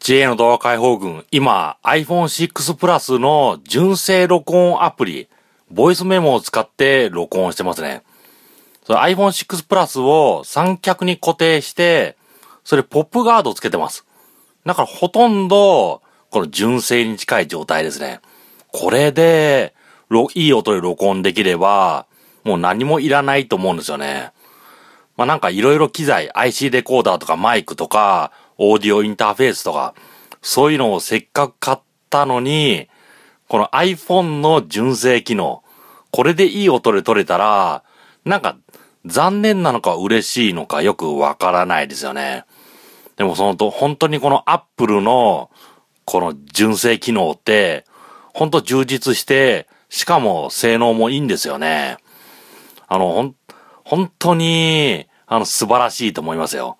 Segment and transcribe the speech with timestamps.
[0.00, 5.28] JA の動画解放軍、今 iPhone 6 Plus の純正録音アプリ、
[5.70, 8.02] ボイスメモを使って録音してますね。
[8.88, 12.16] iPhone 6 Plus を三脚に固定して、
[12.64, 14.06] それポップガードをつけてます。
[14.64, 18.20] だからほとんど、この純正に近い状態ですね。
[18.68, 19.74] これで、
[20.34, 22.06] いい音で録音できれば、
[22.42, 24.32] もう何もいらないと思うんですよね。
[25.18, 28.32] まあなんかいろいろ機材、IC レコーダーとかマイクとか、
[28.62, 29.94] オーディオインターフェースとか、
[30.42, 31.78] そういうのをせっかく買っ
[32.10, 32.88] たのに、
[33.48, 35.62] この iPhone の純正機能、
[36.10, 37.82] これでいい音で撮れたら、
[38.26, 38.58] なんか
[39.06, 42.44] 残念なのか嬉しいのかよくわからないですよね。
[43.16, 45.50] でもそのと、本当にこの Apple の
[46.04, 47.86] この純正機能って、
[48.34, 51.96] 本当充実して、しかも性能もいいんですよね。
[52.88, 53.34] あの、ほん、
[53.84, 56.76] 本当に、あの、素晴らしいと思いますよ。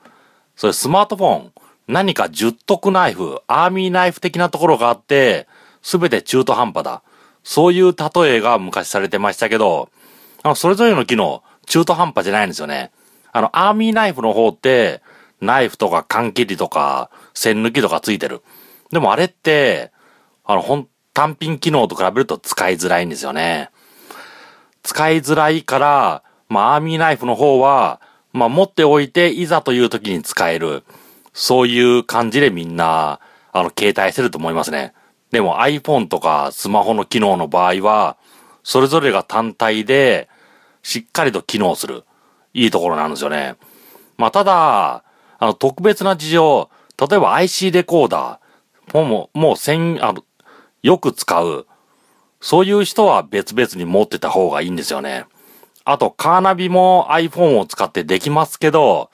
[0.56, 1.52] それスマートフォン、
[1.90, 5.48] 何か十徳ナイフ、アーミーナイフ的なところがあって、
[5.82, 7.02] すべて中途半端だ。
[7.42, 9.88] そういう例えが昔されてましたけど、
[10.44, 12.92] あの、それぞれの機能、中途半端じゃないんですよね。
[13.32, 15.02] あの、アーミーナイフの方って、
[15.40, 18.42] ナイフとか缶切りとか、線抜きとかついてる。
[18.92, 19.90] でもあれって、
[20.44, 23.70] あの、ほん、単品機能と比べると使いづらいんですよね。
[24.84, 28.00] 使いづらいから、まあ、アーミーナイフの方は、
[28.32, 30.84] まあ、持っておいて、いざという時に使える。
[31.32, 33.20] そういう感じでみんな、
[33.52, 34.92] あの、携帯してると思いますね。
[35.30, 38.16] でも iPhone とかスマホの機能の場合は、
[38.62, 40.28] それぞれが単体で、
[40.82, 42.04] しっかりと機能する。
[42.52, 43.56] いいところなんですよね。
[44.16, 45.04] まあ、ただ、
[45.38, 50.24] あの、特別な事情、例えば IC レコーダー、もう、もう、専、あの、
[50.82, 51.66] よく使う。
[52.40, 55.26] そういう人は別々に持ってた方がいいんですよね。
[55.84, 59.10] あと、カーナビも iPhone を使ってできますけど、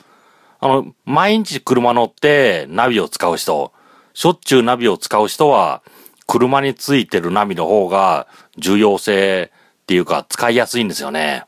[0.67, 3.73] あの、毎日車乗ってナビを使う人、
[4.15, 5.83] しょっちゅうナビを使う人は、
[6.27, 8.27] 車についてるナビの方が
[8.59, 11.45] 重要性っていうか使いやすいんですよね。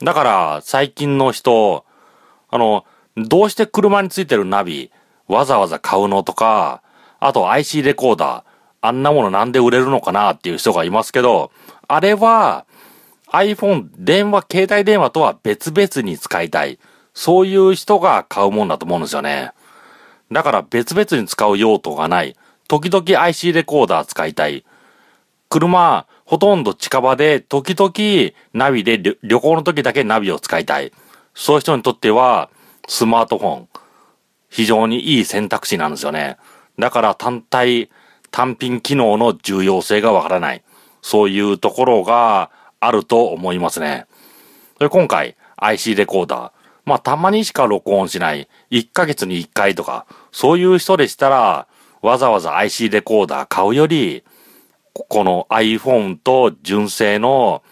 [0.00, 1.84] だから最近の人、
[2.48, 2.84] あの、
[3.16, 4.92] どうして車についてるナビ
[5.26, 6.82] わざわざ買うのとか、
[7.18, 8.44] あと IC レコーダー、
[8.80, 11.50] あんなものなんで売れるのかなっていう人がいますけど、
[11.88, 12.66] あれは
[13.32, 16.78] iPhone、電話、携帯電話とは別々に使いたい。
[17.16, 19.52] そういう人が買うもんだと思うんですよね。
[20.30, 22.36] だから別々に使う用途がない。
[22.68, 24.66] 時々 IC レコーダー使いたい。
[25.48, 30.92] 車、ほとんど近場で、時々ナビで旅行の時だけナビを使いたい。
[31.34, 32.50] そういう人にとっては、
[32.86, 33.68] スマートフォン、
[34.50, 36.36] 非常にいい選択肢なんですよね。
[36.78, 37.88] だから単体、
[38.30, 40.62] 単品機能の重要性がわからない。
[41.00, 44.04] そういうところがあると思いますね。
[44.78, 46.55] で今回、IC レコーダー。
[46.86, 48.48] まあ、たまにしか録音しない。
[48.70, 51.66] 1ヶ月に1回とか、そういう人でしたら、
[52.00, 54.22] わざわざ IC レコーダー買うより、
[54.94, 57.62] この iPhone と純正の、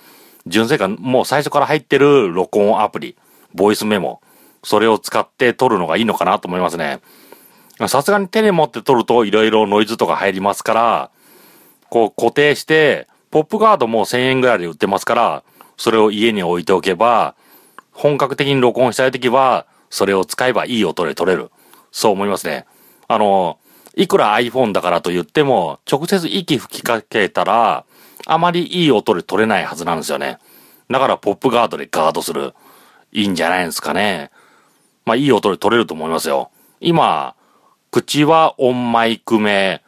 [0.46, 3.16] 純正がもう最初から入ってる録音アプリ、
[3.54, 4.20] ボイスメモ、
[4.64, 7.00] それを使って撮るのがいいのかなと思いますね。
[7.86, 11.10] さすがに手で持って撮ると色々ノイズとか入りますから、
[11.88, 15.44] こう固定して、ポップガードも1000円ぐらいで売ってますから、
[15.76, 17.36] それを家に置いておけば、
[17.94, 21.50] 本格的に録音したいときは、それを使えばいい音で撮れる。
[21.92, 22.66] そう思いますね。
[23.08, 23.58] あの、
[23.96, 27.84] いくら iPhone だからと言っても、直接息吹きかけたら、
[28.26, 30.38] あまりいい音で撮れないはずなんですよね。
[30.90, 32.54] だからポップガードでガードする。
[33.12, 34.30] いいんじゃないですかね。
[35.04, 36.50] まあいい音で撮れると思いますよ。
[36.80, 37.36] 今、
[37.92, 39.82] 口はオンマイク目。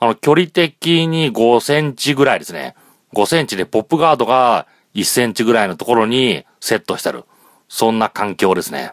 [0.00, 2.74] あの、距離的に5センチぐらいですね。
[3.14, 7.24] 5センチでポップガードが1センチぐらいのところにセットしてる。
[7.68, 8.92] そんな環境ですね。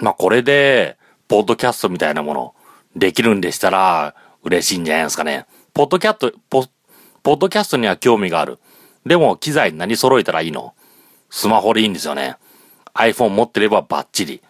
[0.00, 0.96] まあこれで、
[1.28, 2.54] ポッドキャストみたいなもの、
[2.94, 5.46] できるんでしたら、嬉しいんじゃないですかね。
[5.74, 6.64] ポッドキャスト、ポ、
[7.22, 8.58] ポッドキャストには興味がある。
[9.04, 10.74] でも、機材何揃えたらいいの？
[11.30, 12.36] スマホでいいんですよね。
[12.94, 14.42] iPhone 持ってればバッチリ。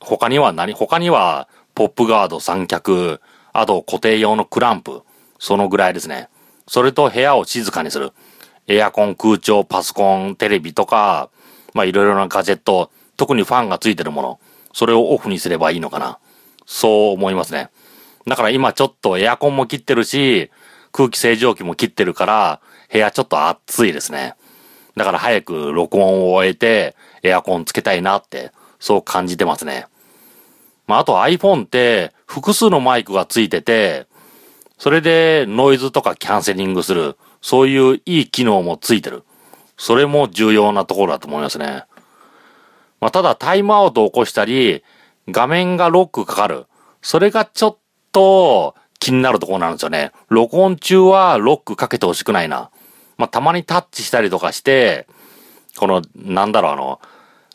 [0.00, 0.72] 他には何？
[0.72, 3.20] 他には、ポップガード三脚、
[3.52, 5.02] あと固定用のクランプ。
[5.38, 6.28] そのぐらいですね。
[6.66, 8.12] それと部屋を静かにする。
[8.66, 11.30] エアコン、空調、パソコン、テレビとか、
[11.74, 14.40] まあいろいろなガジェット、特にファンがついてるもの。
[14.72, 16.18] それをオフにすればいいのかな。
[16.66, 17.70] そう思いますね。
[18.26, 20.50] だから今ちょっとエアコンも切ってるし、
[20.92, 22.60] 空気清浄機も切ってるから、
[22.92, 24.34] 部屋ちょっと暑いですね。
[24.96, 29.86] だから早く録音を終えて、エアコンつけたいなって、そう感じてますね。
[30.86, 34.06] まあ、あと iPhone って複数のマイクがついてて、
[34.78, 39.24] それでノイズとかキャンセリングする、そういういい機能もついてる。
[39.80, 41.84] それも重要なところだと思いますね。
[43.00, 44.84] まあ、ただタイムアウトを起こしたり、
[45.26, 46.66] 画面がロックかかる。
[47.00, 47.78] それがちょっ
[48.12, 50.12] と気になるところなんですよね。
[50.28, 52.70] 録音中はロックかけてほしくないな。
[53.16, 55.06] まあ、たまにタッチしたりとかして、
[55.78, 57.00] この、なんだろう、あの、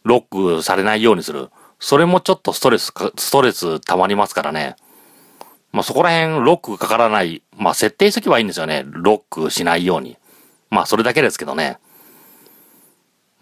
[0.04, 1.52] ロックされないようにする。
[1.80, 4.78] それもちょっとストレスストレス溜まりますからね。
[5.72, 7.44] まあ、そこら辺、ロックかからない。
[7.56, 8.84] まあ、設定しとけばいいんですよね。
[8.88, 10.18] ロックしないように。
[10.72, 11.78] まあ、それだけですけどね。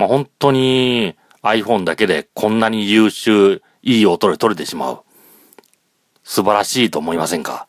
[0.04, 5.04] まあ、本当に iPhone だけでこんなに優秀、いい音で撮れてしまう。
[6.24, 7.68] 素晴らしいと思いませんか？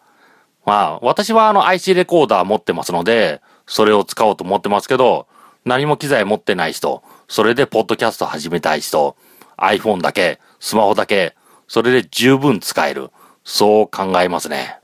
[0.67, 5.29] まあ、私はあの IC レコーダー持ってますので、それを使おうと思ってますけど、
[5.65, 9.17] 何も機材持ってない人、それでポッドキャスト始めたい人、
[9.57, 11.37] iPhone だけ、スマホだけ、
[11.69, 13.11] それで十分使える。
[13.45, 14.79] そう考えますね。